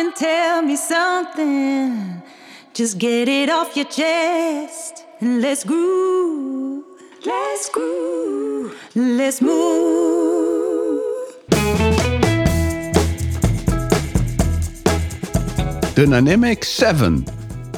and 0.00 0.14
tell 0.16 0.62
me 0.62 0.76
something. 0.76 2.22
Just 2.72 2.98
get 2.98 3.28
it 3.28 3.50
off 3.50 3.74
your 3.74 3.88
chest 3.88 5.04
and 5.20 5.40
let's 5.40 5.64
groove. 5.64 6.82
Let's 7.24 7.68
groove. 7.70 8.74
Let's 8.94 9.40
move. 9.40 10.28
Dynamic 15.94 16.64
7. 16.64 17.24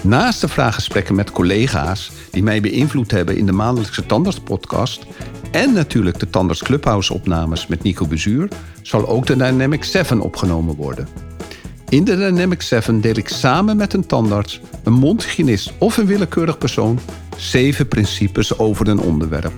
Naast 0.02 0.40
de 0.40 0.48
vraaggesprekken 0.48 1.14
met 1.14 1.30
collega's 1.30 2.12
die 2.30 2.42
mij 2.42 2.60
beïnvloed 2.60 3.10
hebben 3.10 3.36
in 3.36 3.46
de 3.46 3.52
maandelijkse 3.52 4.06
Tandarts-podcast 4.06 5.06
en 5.50 5.72
natuurlijk 5.72 6.18
de 6.18 6.30
Tandarts 6.30 6.62
Clubhouse-opnames 6.62 7.66
met 7.66 7.82
Nico 7.82 8.06
Bezuur, 8.06 8.48
zal 8.82 9.08
ook 9.08 9.26
de 9.26 9.36
Dynamic 9.36 9.84
7 9.84 10.20
opgenomen 10.20 10.74
worden. 10.74 11.31
In 11.92 12.04
de 12.04 12.16
Dynamic 12.16 12.62
7 12.62 13.00
deel 13.00 13.16
ik 13.16 13.28
samen 13.28 13.76
met 13.76 13.92
een 13.92 14.06
tandarts, 14.06 14.60
een 14.84 14.92
mondhygiënist 14.92 15.72
of 15.78 15.96
een 15.96 16.06
willekeurig 16.06 16.58
persoon 16.58 16.98
zeven 17.36 17.88
principes 17.88 18.58
over 18.58 18.88
een 18.88 18.98
onderwerp. 18.98 19.52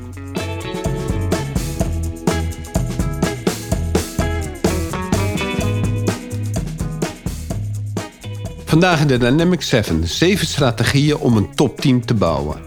Vandaag 8.65 9.01
in 9.01 9.07
de 9.07 9.19
Dynamic 9.19 9.63
7 9.63 10.09
zeven 10.09 10.47
strategieën 10.47 11.17
om 11.17 11.37
een 11.37 11.55
topteam 11.55 12.07
te 12.07 12.15
bouwen. 12.15 12.59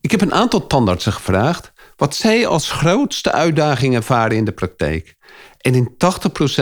Ik 0.00 0.10
heb 0.10 0.20
een 0.20 0.34
aantal 0.34 0.66
tandartsen 0.66 1.12
gevraagd 1.12 1.71
wat 2.02 2.16
zij 2.16 2.46
als 2.46 2.70
grootste 2.70 3.32
uitdaging 3.32 3.94
ervaren 3.94 4.36
in 4.36 4.44
de 4.44 4.52
praktijk. 4.52 5.16
En 5.58 5.74
in 5.74 5.90
80% 5.90 5.94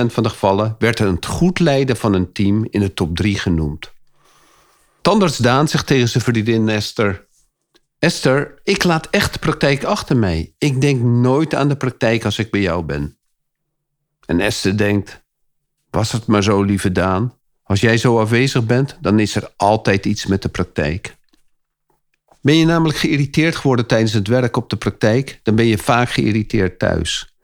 van 0.07 0.23
de 0.23 0.29
gevallen 0.29 0.77
werd 0.79 0.99
er 0.99 1.07
het 1.07 1.27
goed 1.27 1.59
leiden 1.59 1.97
van 1.97 2.13
een 2.15 2.32
team 2.32 2.66
in 2.71 2.80
de 2.80 2.95
top 2.95 3.16
3 3.16 3.38
genoemd. 3.38 3.93
Tandarts 5.01 5.37
Daan 5.37 5.69
zegt 5.69 5.87
tegen 5.87 6.09
zijn 6.09 6.24
vriendin 6.24 6.69
Esther: 6.69 7.27
Esther, 7.99 8.60
ik 8.63 8.85
laat 8.85 9.09
echt 9.10 9.32
de 9.32 9.38
praktijk 9.38 9.85
achter 9.85 10.16
mij. 10.16 10.55
Ik 10.59 10.80
denk 10.80 11.02
nooit 11.02 11.54
aan 11.54 11.69
de 11.69 11.77
praktijk 11.77 12.25
als 12.25 12.38
ik 12.38 12.51
bij 12.51 12.60
jou 12.60 12.82
ben. 12.82 13.19
En 14.27 14.41
Esther 14.41 14.77
denkt: 14.77 15.23
Was 15.91 16.13
het 16.13 16.27
maar 16.27 16.43
zo, 16.43 16.63
lieve 16.63 16.93
Daan. 16.93 17.38
Als 17.63 17.80
jij 17.80 17.97
zo 17.97 18.21
afwezig 18.21 18.66
bent, 18.66 18.99
dan 19.01 19.19
is 19.19 19.37
er 19.37 19.52
altijd 19.57 20.07
iets 20.07 20.27
met 20.27 20.43
de 20.43 20.49
praktijk. 20.49 21.19
Ben 22.43 22.57
je 22.57 22.65
namelijk 22.65 22.99
geïrriteerd 22.99 23.57
geworden 23.57 23.87
tijdens 23.87 24.13
het 24.13 24.29
werk 24.29 24.57
op 24.57 24.71
de 24.71 24.77
praktijk, 24.77 25.41
dan 25.43 25.55
ben 25.55 25.66
je 25.66 25.79
vaak 25.79 26.10
geïrriteerd 26.10 26.79
thuis. 26.79 27.35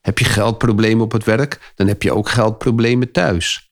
Heb 0.00 0.18
je 0.18 0.24
geldproblemen 0.24 1.04
op 1.04 1.12
het 1.12 1.24
werk, 1.24 1.72
dan 1.74 1.86
heb 1.86 2.02
je 2.02 2.12
ook 2.12 2.28
geldproblemen 2.28 3.12
thuis. 3.12 3.70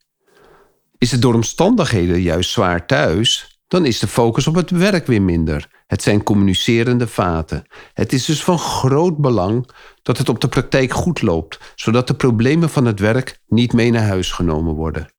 Is 0.99 1.11
het 1.11 1.23
door 1.23 1.35
omstandigheden 1.35 2.21
juist 2.21 2.51
zwaar 2.51 2.87
thuis, 2.87 3.61
dan 3.69 3.87
is 3.87 3.99
de 3.99 4.07
focus 4.07 4.47
op 4.47 4.55
het 4.55 4.71
werk 4.71 5.07
weer 5.07 5.23
minder. 5.23 5.69
Het 5.87 6.03
zijn 6.03 6.23
communicerende 6.23 7.07
vaten. 7.07 7.67
Het 7.93 8.13
is 8.13 8.25
dus 8.25 8.45
van 8.45 8.59
groot 8.59 9.17
belang 9.17 9.71
dat 10.03 10.19
het 10.19 10.29
op 10.29 10.41
de 10.41 10.49
praktijk 10.49 10.93
goed 10.93 11.23
loopt, 11.23 11.59
zodat 11.75 12.07
de 12.07 12.15
problemen 12.15 12.71
van 12.71 12.85
het 12.85 13.01
werk 13.01 13.41
niet 13.47 13.73
mee 13.73 13.91
naar 13.91 14.07
huis 14.07 14.33
genomen 14.33 14.75
worden. 14.75 15.13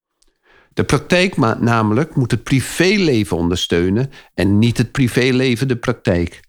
De 0.73 0.83
praktijk 0.83 1.37
namelijk 1.59 2.15
moet 2.15 2.31
het 2.31 2.43
privéleven 2.43 3.37
ondersteunen 3.37 4.11
en 4.33 4.59
niet 4.59 4.77
het 4.77 4.91
privéleven 4.91 5.67
de 5.67 5.75
praktijk. 5.75 6.39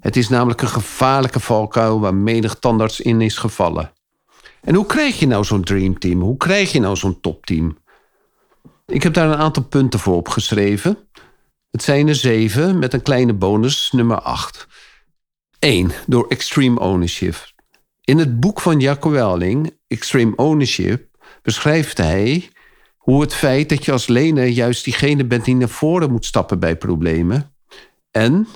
Het 0.00 0.16
is 0.16 0.28
namelijk 0.28 0.62
een 0.62 0.68
gevaarlijke 0.68 1.40
valkuil 1.40 2.00
waar 2.00 2.14
menig 2.14 2.54
tandarts 2.54 3.00
in 3.00 3.20
is 3.20 3.36
gevallen. 3.36 3.92
En 4.60 4.74
hoe 4.74 4.86
krijg 4.86 5.18
je 5.18 5.26
nou 5.26 5.44
zo'n 5.44 5.64
dreamteam? 5.64 6.20
Hoe 6.20 6.36
krijg 6.36 6.72
je 6.72 6.80
nou 6.80 6.96
zo'n 6.96 7.20
topteam? 7.20 7.78
Ik 8.86 9.02
heb 9.02 9.14
daar 9.14 9.30
een 9.30 9.38
aantal 9.38 9.62
punten 9.62 10.00
voor 10.00 10.14
opgeschreven. 10.14 10.98
Het 11.70 11.82
zijn 11.82 12.08
er 12.08 12.14
zeven 12.14 12.78
met 12.78 12.92
een 12.92 13.02
kleine 13.02 13.32
bonus, 13.32 13.92
nummer 13.92 14.20
acht. 14.20 14.66
1. 15.58 15.90
Door 16.06 16.28
extreme 16.28 16.80
ownership. 16.80 17.52
In 18.00 18.18
het 18.18 18.40
boek 18.40 18.60
van 18.60 18.80
Jacco 18.80 19.10
Welling, 19.10 19.78
Extreme 19.86 20.36
Ownership, 20.36 21.06
beschrijft 21.42 21.98
hij 21.98 22.50
hoe 23.04 23.20
het 23.20 23.34
feit 23.34 23.68
dat 23.68 23.84
je 23.84 23.92
als 23.92 24.06
lener 24.06 24.46
juist 24.46 24.84
diegene 24.84 25.24
bent 25.24 25.44
die 25.44 25.54
naar 25.54 25.68
voren 25.68 26.10
moet 26.10 26.24
stappen 26.24 26.58
bij 26.58 26.76
problemen. 26.76 27.54
En 28.10 28.48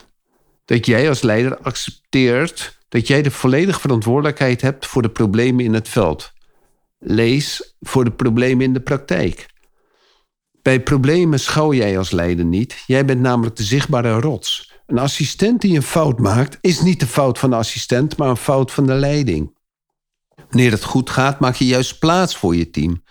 dat 0.64 0.86
jij 0.86 1.08
als 1.08 1.22
leider 1.22 1.58
accepteert 1.58 2.78
dat 2.88 3.06
jij 3.06 3.22
de 3.22 3.30
volledige 3.30 3.80
verantwoordelijkheid 3.80 4.60
hebt 4.60 4.86
voor 4.86 5.02
de 5.02 5.10
problemen 5.10 5.64
in 5.64 5.74
het 5.74 5.88
veld. 5.88 6.32
Lees 6.98 7.74
voor 7.80 8.04
de 8.04 8.10
problemen 8.10 8.64
in 8.64 8.72
de 8.72 8.80
praktijk. 8.80 9.46
Bij 10.62 10.82
problemen 10.82 11.40
schouw 11.40 11.72
jij 11.72 11.98
als 11.98 12.10
leider 12.10 12.44
niet. 12.44 12.82
Jij 12.86 13.04
bent 13.04 13.20
namelijk 13.20 13.56
de 13.56 13.62
zichtbare 13.62 14.20
rots. 14.20 14.72
Een 14.86 14.98
assistent 14.98 15.60
die 15.60 15.76
een 15.76 15.82
fout 15.82 16.18
maakt, 16.18 16.58
is 16.60 16.80
niet 16.80 17.00
de 17.00 17.06
fout 17.06 17.38
van 17.38 17.50
de 17.50 17.56
assistent, 17.56 18.16
maar 18.16 18.28
een 18.28 18.36
fout 18.36 18.72
van 18.72 18.86
de 18.86 18.94
leiding. 18.94 19.56
Wanneer 20.48 20.70
het 20.70 20.84
goed 20.84 21.10
gaat, 21.10 21.40
maak 21.40 21.54
je 21.54 21.66
juist 21.66 21.98
plaats 21.98 22.36
voor 22.36 22.56
je 22.56 22.70
team 22.70 23.02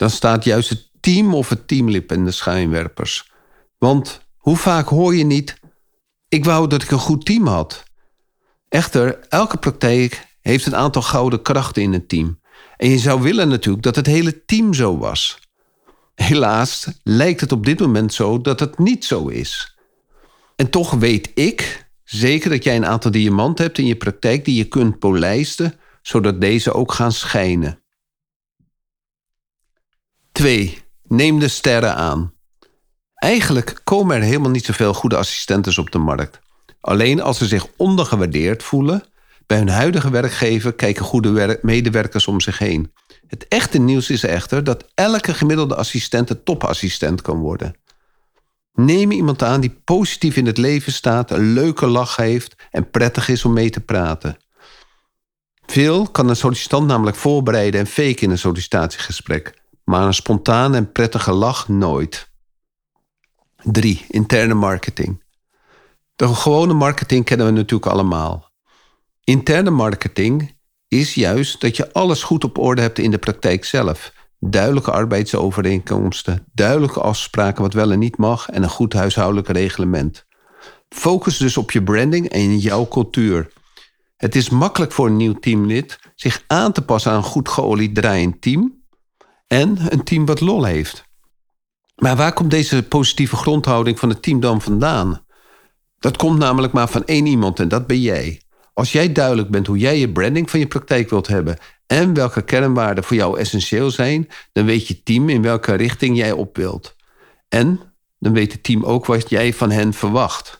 dan 0.00 0.10
staat 0.10 0.44
juist 0.44 0.68
het 0.68 0.88
team 1.00 1.34
of 1.34 1.48
het 1.48 1.68
teamlip 1.68 2.12
in 2.12 2.24
de 2.24 2.30
schijnwerpers. 2.30 3.30
Want 3.78 4.20
hoe 4.36 4.56
vaak 4.56 4.88
hoor 4.88 5.16
je 5.16 5.24
niet: 5.24 5.60
ik 6.28 6.44
wou 6.44 6.66
dat 6.66 6.82
ik 6.82 6.90
een 6.90 6.98
goed 6.98 7.26
team 7.26 7.46
had. 7.46 7.82
Echter, 8.68 9.18
elke 9.28 9.56
praktijk 9.56 10.26
heeft 10.40 10.66
een 10.66 10.76
aantal 10.76 11.02
gouden 11.02 11.42
krachten 11.42 11.82
in 11.82 11.92
het 11.92 12.08
team. 12.08 12.40
En 12.76 12.88
je 12.90 12.98
zou 12.98 13.22
willen 13.22 13.48
natuurlijk 13.48 13.82
dat 13.82 13.96
het 13.96 14.06
hele 14.06 14.44
team 14.44 14.74
zo 14.74 14.98
was. 14.98 15.38
Helaas 16.14 16.88
lijkt 17.02 17.40
het 17.40 17.52
op 17.52 17.66
dit 17.66 17.80
moment 17.80 18.12
zo 18.12 18.40
dat 18.40 18.60
het 18.60 18.78
niet 18.78 19.04
zo 19.04 19.28
is. 19.28 19.78
En 20.56 20.70
toch 20.70 20.90
weet 20.90 21.30
ik 21.34 21.90
zeker 22.04 22.50
dat 22.50 22.64
jij 22.64 22.76
een 22.76 22.86
aantal 22.86 23.10
diamanten 23.10 23.64
hebt 23.64 23.78
in 23.78 23.86
je 23.86 23.96
praktijk 23.96 24.44
die 24.44 24.56
je 24.56 24.64
kunt 24.64 24.98
polijsten, 24.98 25.74
zodat 26.02 26.40
deze 26.40 26.72
ook 26.72 26.92
gaan 26.92 27.12
schijnen. 27.12 27.80
2. 30.40 30.78
Neem 31.02 31.38
de 31.38 31.48
sterren 31.48 31.94
aan. 31.94 32.32
Eigenlijk 33.14 33.80
komen 33.84 34.16
er 34.16 34.22
helemaal 34.22 34.50
niet 34.50 34.64
zoveel 34.64 34.94
goede 34.94 35.16
assistentes 35.16 35.78
op 35.78 35.90
de 35.90 35.98
markt. 35.98 36.40
Alleen 36.80 37.22
als 37.22 37.38
ze 37.38 37.46
zich 37.46 37.66
ondergewaardeerd 37.76 38.62
voelen, 38.62 39.04
bij 39.46 39.58
hun 39.58 39.68
huidige 39.68 40.10
werkgever 40.10 40.72
kijken 40.72 41.04
goede 41.04 41.58
medewerkers 41.62 42.26
om 42.26 42.40
zich 42.40 42.58
heen. 42.58 42.92
Het 43.26 43.48
echte 43.48 43.78
nieuws 43.78 44.10
is 44.10 44.22
echter 44.22 44.64
dat 44.64 44.84
elke 44.94 45.34
gemiddelde 45.34 45.76
assistent 45.76 46.30
een 46.30 46.42
topassistent 46.42 47.22
kan 47.22 47.38
worden. 47.38 47.74
Neem 48.72 49.10
iemand 49.10 49.42
aan 49.42 49.60
die 49.60 49.80
positief 49.84 50.36
in 50.36 50.46
het 50.46 50.58
leven 50.58 50.92
staat, 50.92 51.30
een 51.30 51.52
leuke 51.52 51.86
lach 51.86 52.16
heeft 52.16 52.54
en 52.70 52.90
prettig 52.90 53.28
is 53.28 53.44
om 53.44 53.52
mee 53.52 53.70
te 53.70 53.80
praten. 53.80 54.36
Veel 55.66 56.08
kan 56.08 56.28
een 56.28 56.36
sollicitant 56.36 56.86
namelijk 56.86 57.16
voorbereiden 57.16 57.80
en 57.80 57.86
faken 57.86 58.22
in 58.22 58.30
een 58.30 58.38
sollicitatiegesprek 58.38 59.58
maar 59.90 60.06
een 60.06 60.14
spontane 60.14 60.76
en 60.76 60.92
prettige 60.92 61.32
lach 61.32 61.68
nooit. 61.68 62.30
3. 63.62 64.04
Interne 64.08 64.54
marketing. 64.54 65.22
De 66.16 66.34
gewone 66.34 66.72
marketing 66.72 67.24
kennen 67.24 67.46
we 67.46 67.52
natuurlijk 67.52 67.90
allemaal. 67.90 68.50
Interne 69.24 69.70
marketing 69.70 70.56
is 70.88 71.14
juist 71.14 71.60
dat 71.60 71.76
je 71.76 71.92
alles 71.92 72.22
goed 72.22 72.44
op 72.44 72.58
orde 72.58 72.82
hebt 72.82 72.98
in 72.98 73.10
de 73.10 73.18
praktijk 73.18 73.64
zelf. 73.64 74.12
Duidelijke 74.38 74.90
arbeidsovereenkomsten, 74.90 76.46
duidelijke 76.52 77.00
afspraken 77.00 77.62
wat 77.62 77.72
wel 77.72 77.90
en 77.90 77.98
niet 77.98 78.16
mag 78.16 78.48
en 78.48 78.62
een 78.62 78.68
goed 78.68 78.92
huishoudelijk 78.92 79.48
reglement. 79.48 80.26
Focus 80.88 81.36
dus 81.36 81.56
op 81.56 81.70
je 81.70 81.82
branding 81.82 82.28
en 82.28 82.58
jouw 82.58 82.88
cultuur. 82.88 83.52
Het 84.16 84.36
is 84.36 84.50
makkelijk 84.50 84.92
voor 84.92 85.06
een 85.06 85.16
nieuw 85.16 85.38
teamlid 85.40 85.98
zich 86.14 86.44
aan 86.46 86.72
te 86.72 86.82
passen 86.82 87.10
aan 87.10 87.16
een 87.16 87.22
goed 87.22 87.48
geolied 87.48 87.94
draaiend 87.94 88.40
team 88.40 88.79
en 89.52 89.92
een 89.92 90.04
team 90.04 90.26
wat 90.26 90.40
lol 90.40 90.64
heeft. 90.64 91.04
Maar 91.96 92.16
waar 92.16 92.32
komt 92.32 92.50
deze 92.50 92.82
positieve 92.82 93.36
grondhouding 93.36 93.98
van 93.98 94.08
het 94.08 94.22
team 94.22 94.40
dan 94.40 94.62
vandaan? 94.62 95.24
Dat 95.98 96.16
komt 96.16 96.38
namelijk 96.38 96.72
maar 96.72 96.88
van 96.88 97.04
één 97.04 97.26
iemand 97.26 97.60
en 97.60 97.68
dat 97.68 97.86
ben 97.86 98.00
jij. 98.00 98.42
Als 98.74 98.92
jij 98.92 99.12
duidelijk 99.12 99.50
bent 99.50 99.66
hoe 99.66 99.78
jij 99.78 99.98
je 99.98 100.12
branding 100.12 100.50
van 100.50 100.60
je 100.60 100.66
praktijk 100.66 101.10
wilt 101.10 101.26
hebben 101.26 101.58
en 101.86 102.14
welke 102.14 102.42
kernwaarden 102.42 103.04
voor 103.04 103.16
jou 103.16 103.38
essentieel 103.38 103.90
zijn, 103.90 104.28
dan 104.52 104.64
weet 104.64 104.86
je 104.86 105.02
team 105.02 105.28
in 105.28 105.42
welke 105.42 105.74
richting 105.74 106.16
jij 106.16 106.32
op 106.32 106.56
wilt. 106.56 106.96
En 107.48 107.80
dan 108.18 108.32
weet 108.32 108.52
het 108.52 108.62
team 108.62 108.84
ook 108.84 109.06
wat 109.06 109.30
jij 109.30 109.54
van 109.54 109.70
hen 109.70 109.92
verwacht. 109.92 110.58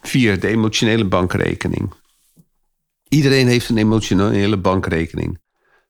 4. 0.00 0.40
De 0.40 0.48
emotionele 0.48 1.04
bankrekening. 1.04 1.92
Iedereen 3.08 3.46
heeft 3.46 3.68
een 3.68 3.78
emotionele 3.78 4.58
bankrekening. 4.58 5.42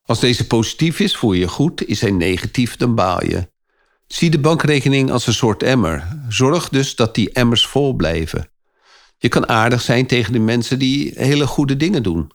Als 0.07 0.21
deze 0.21 0.47
positief 0.47 1.01
is, 1.01 1.17
voel 1.17 1.33
je 1.33 1.41
je 1.41 1.49
goed. 1.49 1.87
Is 1.87 2.01
hij 2.01 2.11
negatief, 2.11 2.77
dan 2.77 2.95
baal 2.95 3.25
je. 3.25 3.49
Zie 4.07 4.31
de 4.31 4.39
bankrekening 4.39 5.11
als 5.11 5.27
een 5.27 5.35
soort 5.35 5.63
emmer. 5.63 6.19
Zorg 6.29 6.69
dus 6.69 6.95
dat 6.95 7.15
die 7.15 7.33
emmers 7.33 7.67
vol 7.67 7.93
blijven. 7.93 8.49
Je 9.19 9.29
kan 9.29 9.49
aardig 9.49 9.81
zijn 9.81 10.07
tegen 10.07 10.33
de 10.33 10.39
mensen 10.39 10.79
die 10.79 11.13
hele 11.15 11.47
goede 11.47 11.77
dingen 11.77 12.03
doen. 12.03 12.33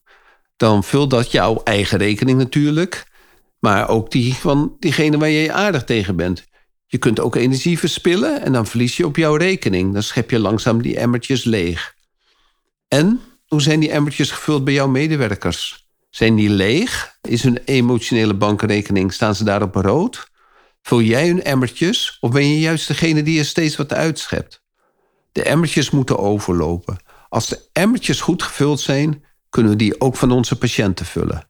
dan 0.57 0.83
vult 0.83 1.09
dat 1.09 1.31
jouw 1.31 1.61
eigen 1.63 1.97
rekening 1.97 2.37
natuurlijk. 2.37 3.07
Maar 3.59 3.89
ook 3.89 4.11
die 4.11 4.33
van 4.33 4.75
diegene 4.79 5.17
waar 5.17 5.29
je 5.29 5.53
aardig 5.53 5.83
tegen 5.83 6.15
bent. 6.15 6.47
Je 6.87 6.97
kunt 6.97 7.19
ook 7.19 7.35
energie 7.35 7.79
verspillen 7.79 8.41
en 8.41 8.51
dan 8.51 8.67
verlies 8.67 8.97
je 8.97 9.05
op 9.05 9.15
jouw 9.15 9.35
rekening. 9.35 9.93
Dan 9.93 10.03
schep 10.03 10.29
je 10.29 10.39
langzaam 10.39 10.81
die 10.81 10.97
emmertjes 10.97 11.43
leeg. 11.43 11.95
En 12.87 13.21
hoe 13.47 13.61
zijn 13.61 13.79
die 13.79 13.91
emmertjes 13.91 14.31
gevuld 14.31 14.63
bij 14.63 14.73
jouw 14.73 14.87
medewerkers? 14.87 15.88
Zijn 16.09 16.35
die 16.35 16.49
leeg? 16.49 17.17
Is 17.21 17.43
hun 17.43 17.57
emotionele 17.65 18.33
bankrekening, 18.33 19.13
staan 19.13 19.35
ze 19.35 19.43
daar 19.43 19.61
op 19.61 19.75
rood? 19.75 20.27
Vul 20.81 21.01
jij 21.01 21.27
hun 21.27 21.43
emmertjes 21.43 22.17
of 22.19 22.31
ben 22.31 22.47
je 22.47 22.59
juist 22.59 22.87
degene 22.87 23.23
die 23.23 23.39
er 23.39 23.45
steeds 23.45 23.75
wat 23.75 23.93
uitschept? 23.93 24.63
De 25.31 25.43
emmertjes 25.43 25.89
moeten 25.89 26.17
overlopen. 26.17 26.97
Als 27.29 27.47
de 27.47 27.69
emmertjes 27.71 28.21
goed 28.21 28.43
gevuld 28.43 28.79
zijn, 28.79 29.23
kunnen 29.49 29.71
we 29.71 29.77
die 29.77 30.01
ook 30.01 30.15
van 30.15 30.31
onze 30.31 30.57
patiënten 30.57 31.05
vullen. 31.05 31.49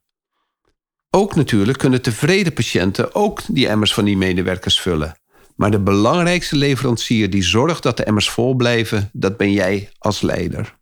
Ook 1.10 1.36
natuurlijk 1.36 1.78
kunnen 1.78 2.02
tevreden 2.02 2.54
patiënten 2.54 3.16
ook 3.16 3.42
die 3.48 3.68
emmers 3.68 3.94
van 3.94 4.06
die 4.06 4.18
medewerkers 4.18 4.80
vullen. 4.80 5.20
Maar 5.56 5.72
de 5.72 5.80
belangrijkste 5.80 6.56
leverancier 6.56 7.30
die 7.30 7.44
zorgt 7.44 7.84
dat 7.84 7.98
de 7.98 8.04
emmers 8.04 8.30
vol 8.30 8.54
blijven, 8.54 9.10
dat 9.14 9.38
ben 9.38 9.52
jij 9.52 9.90
als 9.98 10.22
leider. 10.22 10.78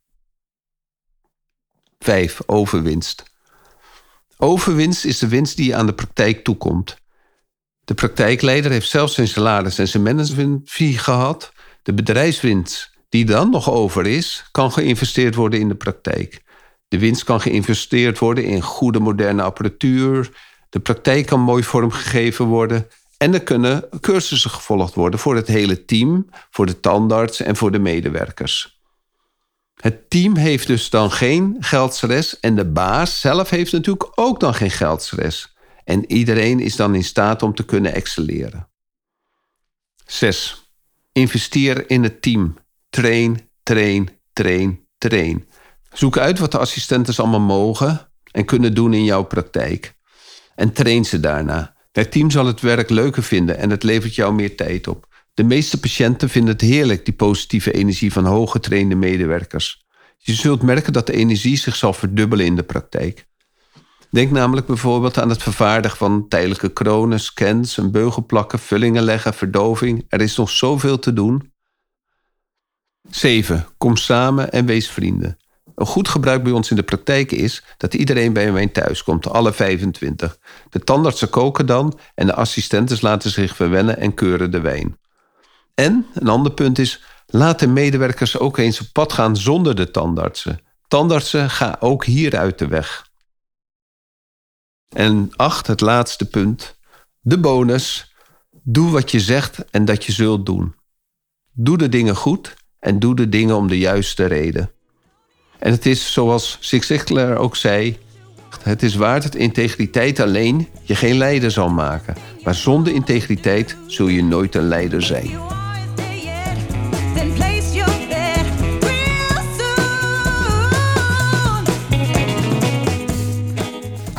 5. 1.99 2.39
Overwinst. 2.45 3.23
Overwinst 4.37 5.05
is 5.05 5.19
de 5.19 5.27
winst 5.27 5.57
die 5.57 5.75
aan 5.75 5.85
de 5.85 5.93
praktijk 5.93 6.43
toekomt. 6.43 6.97
De 7.83 7.93
praktijkleider 7.93 8.71
heeft 8.71 8.89
zelf 8.89 9.11
zijn 9.11 9.27
salaris 9.27 9.79
en 9.79 9.87
zijn 9.87 10.03
management 10.03 10.69
fee 10.69 10.97
gehad. 10.97 11.53
De 11.83 11.93
bedrijfswinst 11.93 12.91
die 13.09 13.25
dan 13.25 13.49
nog 13.49 13.71
over 13.71 14.05
is, 14.05 14.47
kan 14.51 14.71
geïnvesteerd 14.71 15.35
worden 15.35 15.59
in 15.59 15.67
de 15.67 15.75
praktijk. 15.75 16.43
De 16.87 16.99
winst 16.99 17.23
kan 17.23 17.41
geïnvesteerd 17.41 18.19
worden 18.19 18.43
in 18.43 18.61
goede 18.61 18.99
moderne 18.99 19.41
apparatuur. 19.41 20.29
De 20.69 20.79
praktijk 20.79 21.25
kan 21.25 21.39
mooi 21.39 21.63
vormgegeven 21.63 22.45
worden. 22.45 22.87
En 23.17 23.33
er 23.33 23.43
kunnen 23.43 23.89
cursussen 24.01 24.49
gevolgd 24.49 24.93
worden 24.93 25.19
voor 25.19 25.35
het 25.35 25.47
hele 25.47 25.85
team, 25.85 26.29
voor 26.49 26.65
de 26.65 26.79
tandarts 26.79 27.41
en 27.41 27.55
voor 27.55 27.71
de 27.71 27.79
medewerkers. 27.79 28.76
Het 29.77 30.09
team 30.09 30.35
heeft 30.35 30.67
dus 30.67 30.89
dan 30.89 31.11
geen 31.11 31.55
geldstress 31.59 32.39
en 32.39 32.55
de 32.55 32.65
baas 32.65 33.19
zelf 33.19 33.49
heeft 33.49 33.71
natuurlijk 33.71 34.11
ook 34.15 34.39
dan 34.39 34.53
geen 34.53 34.71
geldstress. 34.71 35.55
En 35.83 36.11
iedereen 36.11 36.59
is 36.59 36.75
dan 36.75 36.95
in 36.95 37.03
staat 37.03 37.43
om 37.43 37.55
te 37.55 37.65
kunnen 37.65 37.93
excelleren. 37.93 38.69
6. 40.05 40.71
Investeer 41.11 41.89
in 41.89 42.03
het 42.03 42.21
team. 42.21 42.57
Train, 42.89 43.49
train, 43.63 44.09
train, 44.33 44.87
train. 44.97 45.47
Zoek 45.91 46.17
uit 46.17 46.39
wat 46.39 46.51
de 46.51 46.57
assistenten 46.57 47.15
allemaal 47.17 47.39
mogen 47.39 48.11
en 48.31 48.45
kunnen 48.45 48.73
doen 48.73 48.93
in 48.93 49.03
jouw 49.03 49.23
praktijk. 49.23 49.95
En 50.55 50.73
train 50.73 51.05
ze 51.05 51.19
daarna. 51.19 51.75
Het 51.91 52.11
team 52.11 52.31
zal 52.31 52.45
het 52.45 52.61
werk 52.61 52.89
leuker 52.89 53.23
vinden 53.23 53.57
en 53.57 53.69
het 53.69 53.83
levert 53.83 54.15
jou 54.15 54.33
meer 54.33 54.55
tijd 54.55 54.87
op. 54.87 55.07
De 55.37 55.43
meeste 55.43 55.79
patiënten 55.79 56.29
vinden 56.29 56.53
het 56.53 56.61
heerlijk, 56.61 57.05
die 57.05 57.13
positieve 57.13 57.71
energie 57.71 58.11
van 58.11 58.25
hooggetrainde 58.25 58.95
medewerkers. 58.95 59.85
Je 60.17 60.33
zult 60.33 60.61
merken 60.61 60.93
dat 60.93 61.05
de 61.05 61.13
energie 61.13 61.57
zich 61.57 61.75
zal 61.75 61.93
verdubbelen 61.93 62.45
in 62.45 62.55
de 62.55 62.63
praktijk. 62.63 63.25
Denk 64.11 64.31
namelijk 64.31 64.67
bijvoorbeeld 64.67 65.19
aan 65.19 65.29
het 65.29 65.43
vervaardigen 65.43 65.97
van 65.97 66.27
tijdelijke 66.27 66.73
kronen, 66.73 67.19
scans, 67.19 67.77
een 67.77 67.91
beugel 67.91 68.25
plakken, 68.25 68.59
vullingen 68.59 69.03
leggen, 69.03 69.33
verdoving. 69.33 70.05
Er 70.07 70.21
is 70.21 70.37
nog 70.37 70.49
zoveel 70.49 70.99
te 70.99 71.13
doen. 71.13 71.53
7. 73.09 73.67
Kom 73.77 73.95
samen 73.95 74.51
en 74.51 74.65
wees 74.65 74.89
vrienden. 74.89 75.37
Een 75.75 75.85
goed 75.85 76.07
gebruik 76.07 76.43
bij 76.43 76.51
ons 76.51 76.69
in 76.69 76.75
de 76.75 76.83
praktijk 76.83 77.31
is 77.31 77.63
dat 77.77 77.93
iedereen 77.93 78.33
bij 78.33 78.51
mij 78.51 78.67
thuis 78.67 79.03
komt, 79.03 79.27
alle 79.27 79.53
25. 79.53 80.37
De 80.69 80.79
tandartsen 80.79 81.29
koken 81.29 81.65
dan 81.65 81.99
en 82.15 82.25
de 82.25 82.33
assistenten 82.33 82.97
laten 83.01 83.31
zich 83.31 83.55
verwennen 83.55 83.97
en 83.97 84.13
keuren 84.13 84.51
de 84.51 84.61
wijn. 84.61 84.97
En 85.79 86.05
een 86.13 86.27
ander 86.27 86.51
punt 86.51 86.79
is, 86.79 87.03
laat 87.25 87.59
de 87.59 87.67
medewerkers 87.67 88.37
ook 88.37 88.57
eens 88.57 88.81
op 88.81 88.87
pad 88.91 89.13
gaan 89.13 89.35
zonder 89.35 89.75
de 89.75 89.91
tandartsen. 89.91 90.59
Tandartsen, 90.87 91.49
ga 91.49 91.77
ook 91.79 92.05
hier 92.05 92.37
uit 92.37 92.59
de 92.59 92.67
weg. 92.67 93.09
En 94.95 95.29
acht, 95.35 95.67
het 95.67 95.81
laatste 95.81 96.29
punt. 96.29 96.77
De 97.21 97.39
bonus. 97.39 98.15
Doe 98.63 98.91
wat 98.91 99.11
je 99.11 99.19
zegt 99.19 99.69
en 99.71 99.85
dat 99.85 100.03
je 100.03 100.11
zult 100.11 100.45
doen. 100.45 100.75
Doe 101.51 101.77
de 101.77 101.89
dingen 101.89 102.15
goed 102.15 102.55
en 102.79 102.99
doe 102.99 103.15
de 103.15 103.29
dingen 103.29 103.55
om 103.55 103.67
de 103.67 103.77
juiste 103.77 104.25
reden. 104.25 104.71
En 105.59 105.71
het 105.71 105.85
is 105.85 106.13
zoals 106.13 106.57
Zig 106.59 106.83
Ziglar 106.83 107.37
ook 107.37 107.55
zei: 107.55 107.97
het 108.63 108.83
is 108.83 108.95
waard 108.95 109.23
dat 109.23 109.35
integriteit 109.35 110.19
alleen 110.19 110.67
je 110.83 110.95
geen 110.95 111.17
leider 111.17 111.51
zal 111.51 111.69
maken. 111.69 112.15
Maar 112.43 112.55
zonder 112.55 112.93
integriteit 112.93 113.77
zul 113.87 114.07
je 114.07 114.23
nooit 114.23 114.55
een 114.55 114.67
leider 114.67 115.01
zijn. 115.01 115.56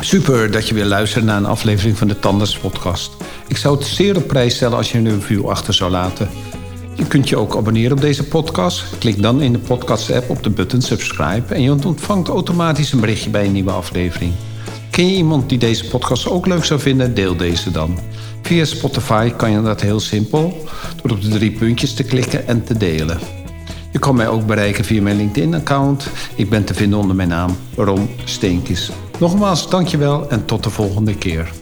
Super 0.09 0.51
dat 0.51 0.69
je 0.69 0.75
weer 0.75 0.85
luistert 0.85 1.25
naar 1.25 1.37
een 1.37 1.47
aflevering 1.47 1.99
van 1.99 2.09
de 2.09 2.19
Tanders 2.19 2.59
Podcast. 2.59 3.13
Ik 3.49 3.57
zou 3.57 3.77
het 3.79 3.87
zeer 3.87 4.17
op 4.17 4.27
prijs 4.27 4.55
stellen 4.55 4.77
als 4.77 4.93
je 4.93 4.99
een 4.99 5.11
review 5.11 5.49
achter 5.49 5.75
zou 5.75 5.91
laten. 5.91 6.29
Je 6.95 7.07
kunt 7.07 7.29
je 7.29 7.37
ook 7.37 7.57
abonneren 7.57 7.93
op 7.93 8.01
deze 8.01 8.25
podcast. 8.25 8.99
Klik 8.99 9.23
dan 9.23 9.43
in 9.43 9.53
de 9.53 9.59
podcast-app 9.59 10.31
op 10.31 10.43
de 10.43 10.51
button 10.51 10.83
subscribe 10.83 11.55
en 11.55 11.63
je 11.63 11.71
ontvangt 11.71 12.29
automatisch 12.29 12.93
een 12.93 13.01
berichtje 13.01 13.31
bij 13.31 13.45
een 13.45 13.53
nieuwe 13.53 13.71
aflevering. 13.71 14.33
Ken 14.91 15.11
je 15.11 15.17
iemand 15.17 15.49
die 15.49 15.59
deze 15.59 15.89
podcast 15.89 16.29
ook 16.29 16.47
leuk 16.47 16.65
zou 16.65 16.81
vinden? 16.81 17.15
Deel 17.15 17.37
deze 17.37 17.71
dan. 17.71 17.99
Via 18.49 18.65
Spotify 18.65 19.31
kan 19.31 19.51
je 19.51 19.63
dat 19.63 19.81
heel 19.81 20.01
simpel 20.01 20.65
door 21.03 21.11
op 21.11 21.23
de 21.23 21.29
drie 21.29 21.51
puntjes 21.51 21.95
te 21.95 22.05
klikken 22.05 22.47
en 22.47 22.65
te 22.65 22.77
delen. 22.77 23.19
Je 23.93 23.99
kan 23.99 24.17
mij 24.17 24.29
ook 24.29 24.47
bereiken 24.47 24.85
via 24.85 25.03
mijn 25.03 25.17
LinkedIn-account. 25.17 26.07
Ik 26.35 26.51
ben 26.51 26.65
te 26.65 26.75
vinden 26.75 26.99
onder 26.99 27.17
mijn 27.17 27.29
naam 27.29 27.57
Ron 27.77 28.09
Steenkis. 28.25 28.91
Nogmaals, 29.19 29.71
dankjewel 29.71 30.31
en 30.31 30.45
tot 30.45 30.65
de 30.65 30.71
volgende 30.71 31.15
keer. 31.15 31.53